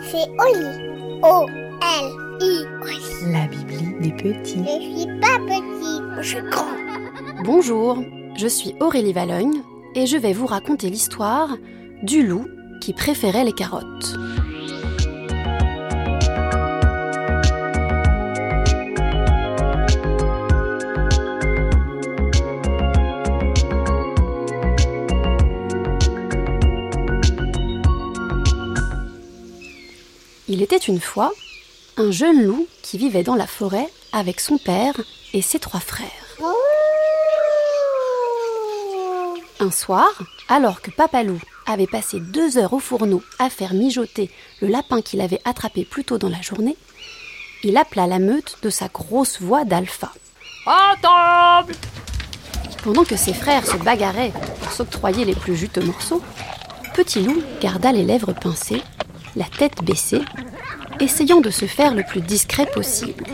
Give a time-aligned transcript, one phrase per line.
[0.00, 1.20] C'est Oli.
[1.22, 2.64] O-L-I.
[3.30, 4.64] La Bibli des petits.
[4.64, 6.64] Je suis pas petit, je suis grand.
[7.44, 8.02] Bonjour,
[8.38, 9.62] je suis Aurélie Valogne
[9.94, 11.58] et je vais vous raconter l'histoire
[12.02, 12.46] du loup
[12.80, 14.16] qui préférait les carottes.
[30.88, 31.32] Une fois
[31.96, 34.94] un jeune loup qui vivait dans la forêt avec son père
[35.32, 36.08] et ses trois frères.
[39.58, 40.08] Un soir,
[40.48, 44.30] alors que Papa Loup avait passé deux heures au fourneau à faire mijoter
[44.60, 46.76] le lapin qu'il avait attrapé plus tôt dans la journée,
[47.64, 50.12] il appela la meute de sa grosse voix d'alpha.
[52.84, 54.32] Pendant que ses frères se bagarraient
[54.62, 56.22] pour s'octroyer les plus juteux morceaux,
[56.94, 58.82] Petit Loup garda les lèvres pincées,
[59.36, 60.22] la tête baissée,
[60.98, 63.24] essayant de se faire le plus discret possible.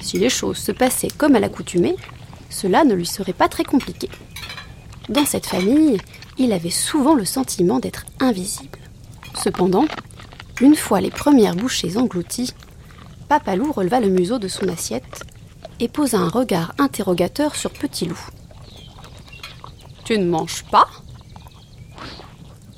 [0.00, 1.96] Si les choses se passaient comme à l'accoutumée,
[2.48, 4.08] cela ne lui serait pas très compliqué.
[5.08, 5.98] Dans cette famille,
[6.38, 8.78] il avait souvent le sentiment d'être invisible.
[9.42, 9.86] Cependant,
[10.60, 12.54] une fois les premières bouchées englouties,
[13.28, 15.24] Papalou releva le museau de son assiette
[15.80, 18.20] et posa un regard interrogateur sur Petit Loup.
[20.04, 20.86] Tu ne manges pas?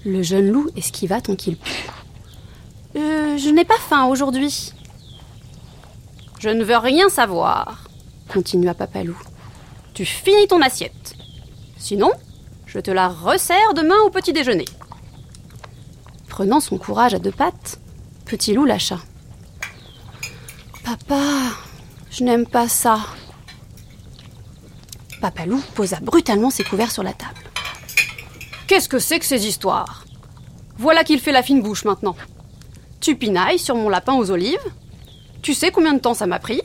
[0.04, 1.84] Le jeune loup esquiva tant qu'il put.
[3.38, 4.72] Je n'ai pas faim aujourd'hui,
[6.40, 7.84] Je ne veux rien savoir.
[8.32, 9.16] continua Papalou.
[9.94, 11.14] Tu finis ton assiette.
[11.76, 12.10] Sinon,
[12.66, 14.64] je te la resserre demain au petit déjeuner.
[16.28, 17.78] Prenant son courage à deux pattes,
[18.24, 18.98] Petit Loup lâcha.
[20.84, 21.22] Papa,
[22.10, 22.98] je n'aime pas ça.
[25.20, 27.40] Papalou posa brutalement ses couverts sur la table.
[28.66, 30.04] Qu'est-ce que c'est que ces histoires?
[30.76, 32.16] Voilà qu'il fait la fine bouche maintenant.
[33.00, 34.58] Tu pinailles sur mon lapin aux olives
[35.42, 36.62] Tu sais combien de temps ça m'a pris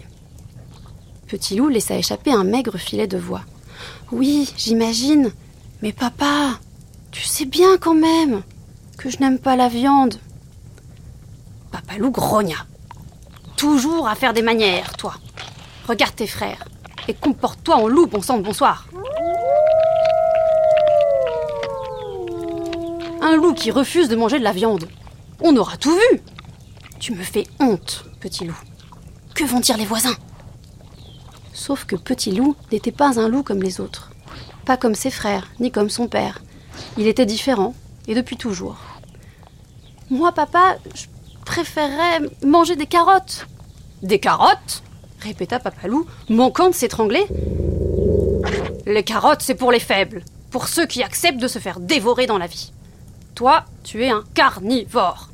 [1.27, 3.41] Petit Loup laissa échapper un maigre filet de voix.
[4.11, 5.31] Oui, j'imagine.
[5.81, 6.59] Mais papa,
[7.11, 8.43] tu sais bien quand même
[8.97, 10.15] que je n'aime pas la viande.
[11.71, 12.65] Papalou grogna.
[13.57, 15.15] Toujours à faire des manières, toi.
[15.87, 16.65] Regarde tes frères
[17.07, 18.87] et comporte-toi en loup, bon sang bonsoir.
[23.21, 24.87] Un loup qui refuse de manger de la viande.
[25.43, 26.21] On aura tout vu.
[26.99, 28.57] Tu me fais honte, petit loup.
[29.35, 30.15] Que vont dire les voisins?
[31.53, 34.11] Sauf que Petit Loup n'était pas un loup comme les autres.
[34.65, 36.41] Pas comme ses frères, ni comme son père.
[36.97, 37.75] Il était différent,
[38.07, 38.77] et depuis toujours.
[40.09, 41.05] Moi, papa, je
[41.45, 43.47] préférerais manger des carottes.
[44.01, 44.83] Des carottes?
[45.19, 47.25] répéta Papalou, manquant de s'étrangler.
[48.85, 52.37] Les carottes, c'est pour les faibles, pour ceux qui acceptent de se faire dévorer dans
[52.37, 52.71] la vie.
[53.35, 55.29] Toi, tu es un carnivore.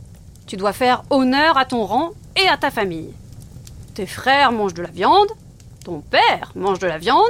[0.50, 3.14] Tu dois faire honneur à ton rang et à ta famille.
[3.94, 5.28] Tes frères mangent de la viande,
[5.86, 7.30] ton père mange de la viande,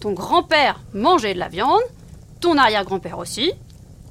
[0.00, 1.82] ton grand-père mangeait de la viande,
[2.38, 3.50] ton arrière-grand-père aussi.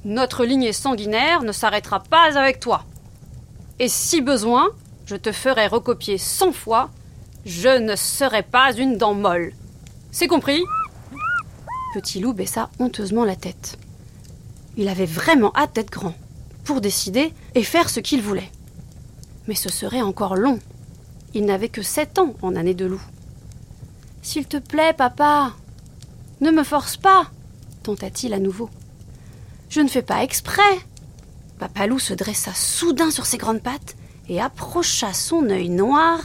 [0.04, 2.84] Notre lignée sanguinaire ne s'arrêtera pas avec toi.
[3.78, 4.68] Et si besoin,
[5.06, 6.90] je te ferai recopier cent fois
[7.46, 9.54] je ne serai pas une dent molle.
[10.10, 10.62] C'est compris?
[11.94, 13.78] Petit Loup baissa honteusement la tête.
[14.76, 16.14] Il avait vraiment hâte d'être grand,
[16.64, 18.50] pour décider et faire ce qu'il voulait.
[19.46, 20.58] Mais ce serait encore long.
[21.34, 23.02] Il n'avait que sept ans en année de loup.
[24.22, 25.52] S'il te plaît, papa,
[26.40, 27.30] ne me force pas,
[27.82, 28.70] tenta-t-il à nouveau.
[29.68, 30.62] Je ne fais pas exprès.
[31.58, 33.96] Papalou se dressa soudain sur ses grandes pattes
[34.28, 36.20] et approcha son œil noir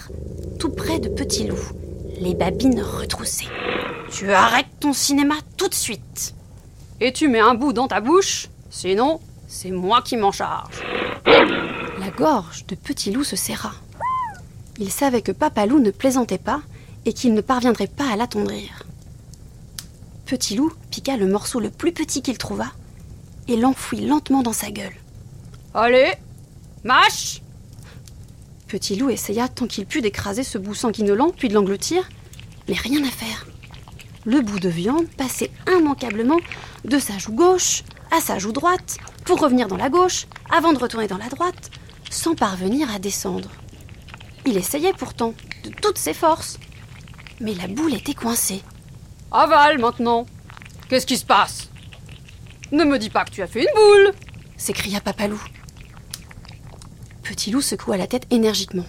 [0.60, 1.60] tout près de Petit Loup,
[2.20, 3.48] les babines retroussées.
[4.12, 6.36] Tu arrêtes ton cinéma tout de suite.
[7.00, 10.82] Et tu mets un bout dans ta bouche, sinon c'est moi qui m'en charge.
[11.26, 13.74] La gorge de Petit Loup se serra.
[14.78, 16.62] Il savait que Papa Loup ne plaisantait pas
[17.06, 18.84] et qu'il ne parviendrait pas à l'attendrir.
[20.26, 22.68] Petit Loup piqua le morceau le plus petit qu'il trouva
[23.48, 24.96] et l'enfouit lentement dans sa gueule.
[25.74, 26.14] Allez,
[26.84, 27.42] mâche
[28.68, 32.08] Petit Loup essaya tant qu'il put d'écraser ce bout sanguinolent puis de l'engloutir,
[32.68, 33.48] mais rien à faire.
[34.26, 36.40] Le bout de viande passait immanquablement
[36.86, 40.80] de sa joue gauche à sa joue droite pour revenir dans la gauche avant de
[40.80, 41.70] retourner dans la droite
[42.10, 43.52] sans parvenir à descendre.
[44.48, 46.58] Il essayait pourtant de toutes ses forces,
[47.40, 48.64] mais la boule était coincée.
[49.32, 50.26] Avale maintenant.
[50.90, 51.70] Qu'est-ce qui se passe?
[52.72, 54.14] Ne me dis pas que tu as fait une boule
[54.58, 55.40] s'écria Papalou.
[57.22, 58.88] Petit Loup secoua la tête énergiquement.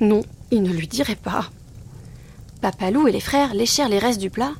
[0.00, 1.48] Non, il ne lui dirait pas.
[2.60, 4.54] Papalou et les frères léchèrent les restes du plat,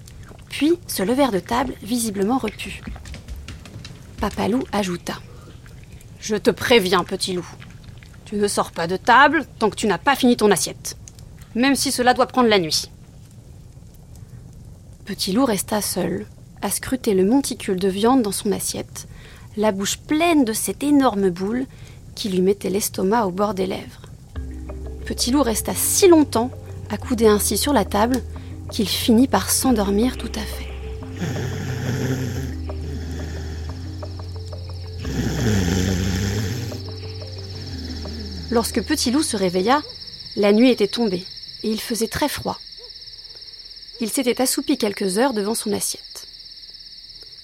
[0.50, 2.81] puis se levèrent de table, visiblement repus.
[4.25, 5.21] Papalou ajouta
[6.19, 7.47] Je te préviens, petit loup.
[8.25, 10.97] Tu ne sors pas de table tant que tu n'as pas fini ton assiette.
[11.55, 12.91] Même si cela doit prendre la nuit.
[15.05, 16.25] Petit loup resta seul,
[16.62, 19.09] à scruter le monticule de viande dans son assiette,
[19.59, 21.67] la bouche pleine de cette énorme boule
[22.15, 24.06] qui lui mettait l'estomac au bord des lèvres.
[25.05, 26.50] Petit loup resta si longtemps,
[26.88, 28.23] accoudé ainsi sur la table,
[28.70, 31.64] qu'il finit par s'endormir tout à fait.
[38.55, 39.83] Lorsque Petit Loup se réveilla,
[40.37, 41.27] la nuit était tombée
[41.65, 42.61] et il faisait très froid.
[44.01, 46.29] Il s'était assoupi quelques heures devant son assiette.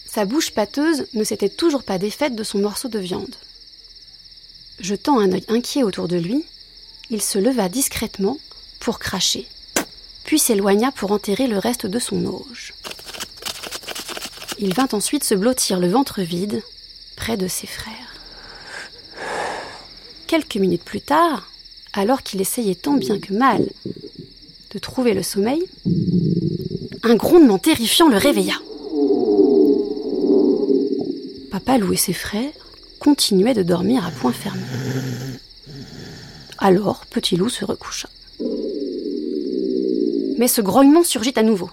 [0.06, 3.34] Sa bouche pâteuse ne s'était toujours pas défaite de son morceau de viande.
[4.78, 6.44] Jetant un œil inquiet autour de lui,
[7.10, 8.38] il se leva discrètement
[8.78, 9.48] pour cracher,
[10.22, 12.72] puis s'éloigna pour enterrer le reste de son auge.
[14.60, 16.62] Il vint ensuite se blottir le ventre vide
[17.16, 17.99] près de ses frères.
[20.30, 21.50] Quelques minutes plus tard,
[21.92, 23.68] alors qu'il essayait tant bien que mal
[24.72, 25.60] de trouver le sommeil,
[27.02, 28.54] un grondement terrifiant le réveilla.
[31.50, 32.52] Papa Loup et ses frères
[33.00, 34.62] continuaient de dormir à point fermé.
[36.58, 38.08] Alors Petit Loup se recoucha.
[40.38, 41.70] Mais ce grognement surgit à nouveau.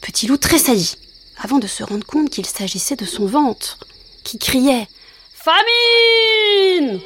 [0.00, 0.96] Petit Loup tressaillit,
[1.36, 3.78] avant de se rendre compte qu'il s'agissait de son ventre,
[4.24, 4.88] qui criait
[5.34, 7.02] Famine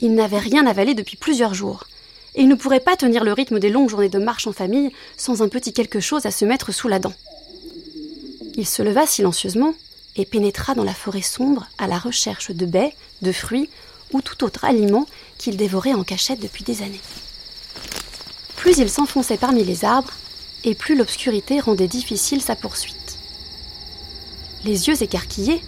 [0.00, 1.84] Il n'avait rien avalé depuis plusieurs jours,
[2.34, 4.92] et il ne pourrait pas tenir le rythme des longues journées de marche en famille
[5.16, 7.12] sans un petit quelque chose à se mettre sous la dent.
[8.54, 9.74] Il se leva silencieusement
[10.16, 13.68] et pénétra dans la forêt sombre à la recherche de baies, de fruits
[14.12, 15.06] ou tout autre aliment
[15.38, 17.00] qu'il dévorait en cachette depuis des années.
[18.56, 20.12] Plus il s'enfonçait parmi les arbres,
[20.64, 23.18] et plus l'obscurité rendait difficile sa poursuite.
[24.64, 25.62] Les yeux écarquillés,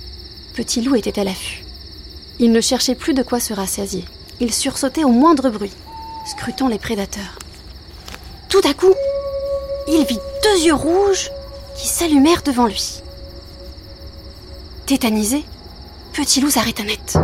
[0.52, 1.64] Petit Loup était à l'affût.
[2.38, 4.05] Il ne cherchait plus de quoi se rassasier.
[4.40, 5.73] Il sursautait au moindre bruit,
[6.26, 7.38] scrutant les prédateurs.
[8.49, 8.94] Tout à coup,
[9.88, 11.31] il vit deux yeux rouges
[11.76, 13.02] qui s'allumèrent devant lui.
[14.87, 15.44] Tétanisé,
[16.12, 17.19] Petit Loup s'arrêta net.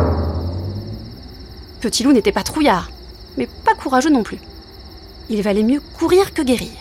[1.79, 2.89] Petit Loup n'était pas trouillard,
[3.37, 4.39] mais pas courageux non plus.
[5.29, 6.71] Il valait mieux courir que guérir.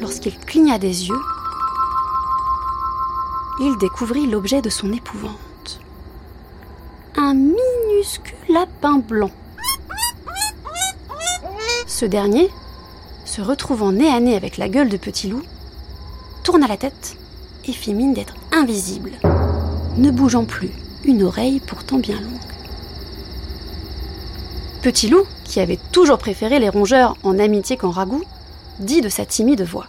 [0.00, 1.20] Lorsqu'il cligna des yeux,
[3.60, 5.80] il découvrit l'objet de son épouvante.
[7.16, 9.30] Un minuscule lapin blanc.
[11.86, 12.50] Ce dernier,
[13.24, 15.42] se retrouvant nez à nez avec la gueule de Petit Loup,
[16.42, 17.16] tourna la tête
[17.66, 19.12] et fit mine d'être invisible,
[19.96, 20.70] ne bougeant plus
[21.04, 22.32] une oreille pourtant bien longue.
[24.82, 28.24] Petit Loup, qui avait toujours préféré les rongeurs en amitié qu'en ragoût,
[28.78, 29.86] dit de sa timide voix.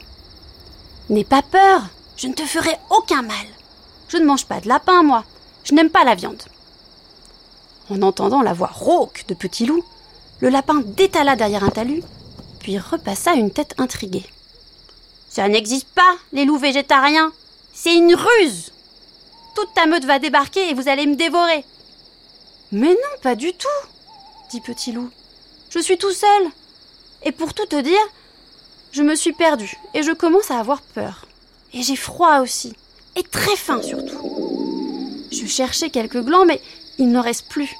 [1.09, 1.83] N'aie pas peur,
[2.17, 3.47] je ne te ferai aucun mal.
[4.09, 5.23] Je ne mange pas de lapin, moi.
[5.63, 6.43] Je n'aime pas la viande.
[7.89, 9.83] En entendant la voix rauque de Petit Loup,
[10.39, 12.03] le lapin détala derrière un talus,
[12.59, 14.25] puis repassa une tête intriguée.
[15.29, 17.31] Ça n'existe pas, les loups végétariens.
[17.73, 18.71] C'est une ruse.
[19.55, 21.63] Toute ta meute va débarquer et vous allez me dévorer.
[22.71, 23.67] Mais non, pas du tout,
[24.49, 25.09] dit Petit Loup.
[25.69, 26.43] Je suis tout seul.
[27.23, 28.07] Et pour tout te dire,
[28.91, 31.27] je me suis perdu et je commence à avoir peur.
[31.73, 32.73] Et j'ai froid aussi.
[33.15, 35.27] Et très faim surtout.
[35.31, 36.61] Je cherchais quelques glands, mais
[37.01, 37.75] il n'en reste plus.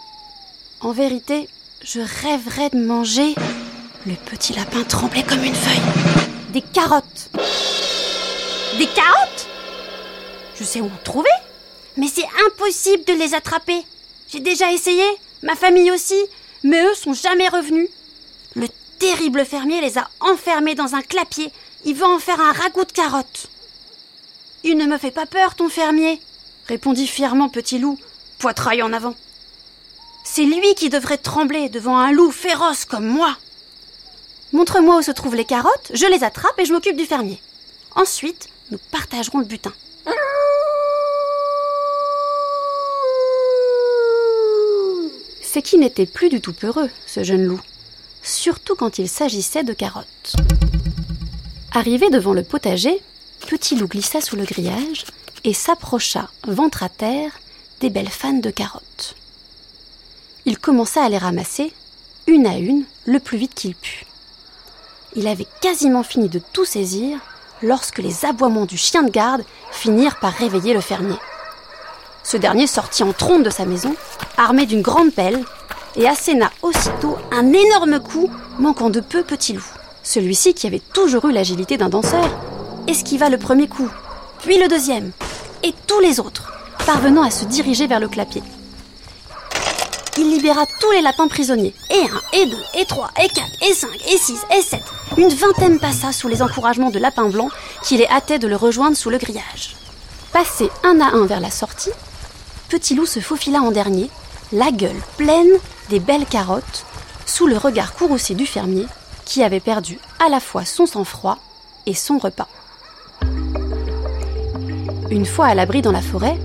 [0.81, 1.47] En vérité,
[1.83, 3.35] je rêverais de manger.
[4.07, 6.23] Le petit lapin tremblait comme une feuille.
[6.49, 7.29] Des carottes.
[8.79, 9.47] Des carottes?
[10.55, 11.29] Je sais où en trouver.
[11.97, 13.83] Mais c'est impossible de les attraper.
[14.27, 15.03] J'ai déjà essayé,
[15.43, 16.19] ma famille aussi,
[16.63, 17.89] mais eux sont jamais revenus.
[18.55, 21.51] Le terrible fermier les a enfermés dans un clapier.
[21.85, 23.49] Il veut en faire un ragoût de carottes.
[24.63, 26.19] Il ne me fait pas peur, ton fermier,
[26.67, 27.99] répondit fièrement Petit Loup,
[28.41, 29.13] poitrail en avant.
[30.24, 33.38] C'est lui qui devrait trembler devant un loup féroce comme moi.
[34.51, 37.39] Montre-moi où se trouvent les carottes, je les attrape et je m'occupe du fermier.
[37.95, 39.71] Ensuite, nous partagerons le butin.
[45.43, 47.62] C'est qui n'était plus du tout peureux, ce jeune loup,
[48.24, 50.36] surtout quand il s'agissait de carottes.
[51.74, 53.01] Arrivé devant le potager,
[53.48, 55.05] Petit Loup glissa sous le grillage
[55.43, 57.31] et s'approcha, ventre à terre,
[57.81, 59.15] des belles fans de carottes.
[60.45, 61.73] Il commença à les ramasser,
[62.27, 64.05] une à une, le plus vite qu'il put.
[65.15, 67.17] Il avait quasiment fini de tout saisir
[67.63, 71.17] lorsque les aboiements du chien de garde finirent par réveiller le fermier.
[72.23, 73.95] Ce dernier sortit en trompe de sa maison,
[74.38, 75.43] armé d'une grande pelle,
[75.95, 79.65] et asséna aussitôt un énorme coup, manquant de peu Petit Loup.
[80.03, 82.29] Celui-ci, qui avait toujours eu l'agilité d'un danseur,
[82.88, 83.89] esquiva le premier coup,
[84.39, 85.11] puis le deuxième,
[85.63, 88.43] et tous les autres, parvenant à se diriger vers le clapier.
[90.17, 91.73] Il libéra tous les lapins prisonniers.
[91.89, 94.83] Et un, et deux, et trois, et quatre, et cinq, et six, et sept.
[95.17, 97.50] Une vingtaine passa sous les encouragements de Lapin Blanc
[97.83, 99.75] qui les hâtait de le rejoindre sous le grillage.
[100.33, 101.91] Passé un à un vers la sortie,
[102.69, 104.09] Petit Loup se faufila en dernier,
[104.53, 105.51] la gueule pleine
[105.89, 106.85] des belles carottes,
[107.25, 108.85] sous le regard courroucé du fermier
[109.25, 111.38] qui avait perdu à la fois son sang-froid
[111.85, 112.47] et son repas.
[115.09, 116.38] Une fois à l'abri dans la forêt,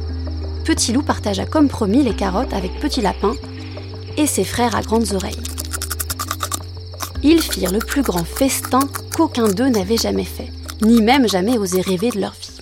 [0.66, 3.34] Petit Loup partagea comme promis les carottes avec Petit Lapin
[4.16, 5.38] et ses frères à grandes oreilles.
[7.22, 8.80] Ils firent le plus grand festin
[9.16, 10.50] qu'aucun d'eux n'avait jamais fait,
[10.82, 12.58] ni même jamais osé rêver de leur vie.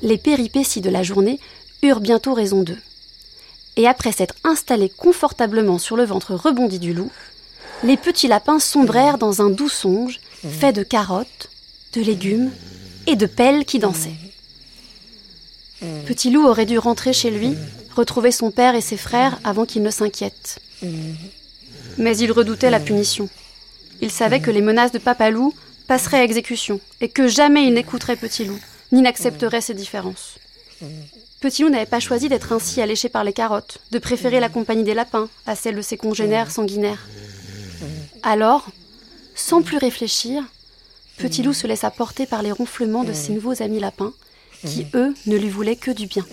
[0.00, 1.38] Les péripéties de la journée
[1.82, 2.80] eurent bientôt raison d'eux.
[3.76, 7.10] Et après s'être installés confortablement sur le ventre rebondi du loup,
[7.84, 11.50] les petits lapins sombrèrent dans un doux songe fait de carottes,
[11.92, 12.50] de légumes
[13.06, 14.31] et de pelles qui dansaient.
[16.06, 17.54] Petit loup aurait dû rentrer chez lui,
[17.96, 20.60] retrouver son père et ses frères avant qu'il ne s'inquiète.
[21.98, 23.28] Mais il redoutait la punition.
[24.00, 25.54] Il savait que les menaces de Papa Loup
[25.86, 28.58] passeraient à exécution et que jamais il n'écouterait Petit Loup,
[28.92, 30.38] ni n'accepterait ses différences.
[31.40, 34.84] Petit Loup n'avait pas choisi d'être ainsi alléché par les carottes, de préférer la compagnie
[34.84, 37.06] des lapins à celle de ses congénères sanguinaires.
[38.22, 38.66] Alors,
[39.34, 40.44] sans plus réfléchir,
[41.18, 44.12] Petit Loup se laissa porter par les ronflements de ses nouveaux amis lapins,
[44.64, 46.24] qui, eux, ne lui voulaient que du bien.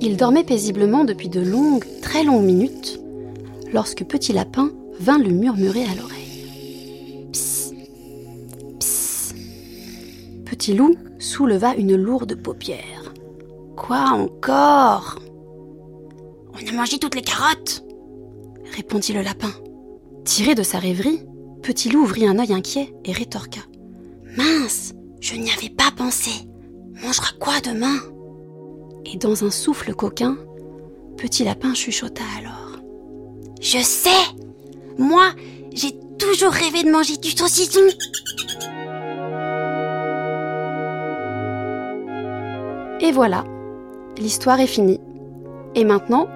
[0.00, 3.00] Il dormait paisiblement depuis de longues, très longues minutes,
[3.72, 7.26] lorsque Petit Lapin vint lui murmurer à l'oreille.
[7.32, 7.74] Psst,
[8.78, 9.34] psst.
[10.44, 13.14] Petit Loup souleva une lourde paupière.
[13.76, 15.18] Quoi encore?
[16.52, 17.84] On a mangé toutes les carottes
[18.74, 19.52] répondit le lapin.
[20.24, 21.20] Tiré de sa rêverie,
[21.62, 23.60] Petit Loup ouvrit un œil inquiet et rétorqua.
[24.36, 26.30] Mince, je n'y avais pas pensé.
[27.02, 27.98] Mangera quoi demain?
[29.04, 30.36] Et dans un souffle coquin,
[31.16, 32.78] Petit Lapin chuchota alors.
[33.60, 34.10] Je sais
[34.98, 35.30] Moi,
[35.72, 37.80] j'ai toujours rêvé de manger du saucisson
[43.00, 43.44] Et voilà,
[44.16, 45.00] l'histoire est finie.
[45.74, 46.28] Et maintenant,